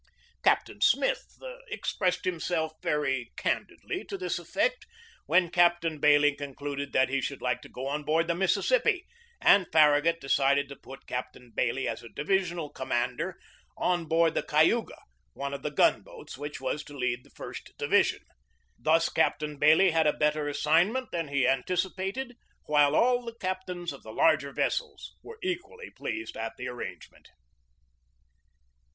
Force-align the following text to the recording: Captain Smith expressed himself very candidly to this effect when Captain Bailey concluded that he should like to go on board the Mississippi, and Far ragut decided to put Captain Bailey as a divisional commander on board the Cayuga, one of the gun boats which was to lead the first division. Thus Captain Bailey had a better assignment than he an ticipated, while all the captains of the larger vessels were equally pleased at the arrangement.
Captain 0.43 0.81
Smith 0.81 1.37
expressed 1.69 2.25
himself 2.25 2.71
very 2.81 3.31
candidly 3.37 4.03
to 4.03 4.17
this 4.17 4.39
effect 4.39 4.87
when 5.27 5.47
Captain 5.51 5.99
Bailey 5.99 6.35
concluded 6.35 6.91
that 6.93 7.09
he 7.09 7.21
should 7.21 7.39
like 7.39 7.61
to 7.61 7.69
go 7.69 7.85
on 7.85 8.01
board 8.01 8.25
the 8.25 8.33
Mississippi, 8.33 9.05
and 9.39 9.67
Far 9.71 9.91
ragut 9.91 10.19
decided 10.19 10.67
to 10.69 10.75
put 10.75 11.05
Captain 11.05 11.51
Bailey 11.55 11.87
as 11.87 12.01
a 12.01 12.09
divisional 12.09 12.71
commander 12.71 13.37
on 13.77 14.05
board 14.05 14.33
the 14.33 14.41
Cayuga, 14.41 14.97
one 15.33 15.53
of 15.53 15.61
the 15.61 15.69
gun 15.69 16.01
boats 16.01 16.35
which 16.35 16.59
was 16.59 16.83
to 16.85 16.97
lead 16.97 17.23
the 17.23 17.29
first 17.29 17.71
division. 17.77 18.23
Thus 18.79 19.07
Captain 19.07 19.57
Bailey 19.59 19.91
had 19.91 20.07
a 20.07 20.13
better 20.17 20.47
assignment 20.47 21.11
than 21.11 21.27
he 21.27 21.45
an 21.45 21.61
ticipated, 21.67 22.33
while 22.65 22.95
all 22.95 23.23
the 23.23 23.35
captains 23.35 23.93
of 23.93 24.01
the 24.01 24.09
larger 24.11 24.51
vessels 24.51 25.13
were 25.21 25.37
equally 25.43 25.91
pleased 25.91 26.35
at 26.35 26.53
the 26.57 26.67
arrangement. 26.67 27.29